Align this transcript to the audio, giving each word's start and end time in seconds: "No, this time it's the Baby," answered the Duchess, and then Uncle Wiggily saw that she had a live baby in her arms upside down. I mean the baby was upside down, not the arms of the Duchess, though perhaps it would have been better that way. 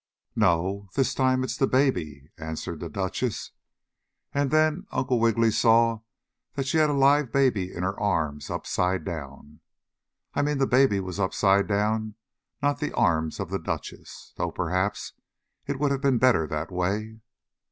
"No, 0.35 0.89
this 0.95 1.13
time 1.13 1.43
it's 1.43 1.55
the 1.57 1.67
Baby," 1.67 2.31
answered 2.35 2.79
the 2.79 2.89
Duchess, 2.89 3.51
and 4.33 4.49
then 4.49 4.87
Uncle 4.89 5.19
Wiggily 5.19 5.51
saw 5.51 5.99
that 6.55 6.65
she 6.65 6.77
had 6.79 6.89
a 6.89 6.93
live 6.93 7.31
baby 7.31 7.71
in 7.71 7.83
her 7.83 7.99
arms 7.99 8.49
upside 8.49 9.05
down. 9.05 9.59
I 10.33 10.41
mean 10.41 10.57
the 10.57 10.65
baby 10.65 10.99
was 10.99 11.19
upside 11.19 11.67
down, 11.67 12.15
not 12.63 12.79
the 12.79 12.93
arms 12.95 13.39
of 13.39 13.51
the 13.51 13.59
Duchess, 13.59 14.33
though 14.37 14.51
perhaps 14.51 15.13
it 15.67 15.79
would 15.79 15.91
have 15.91 16.01
been 16.01 16.17
better 16.17 16.47
that 16.47 16.71
way. 16.71 17.19